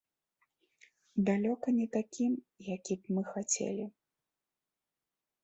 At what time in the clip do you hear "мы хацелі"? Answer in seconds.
3.19-3.85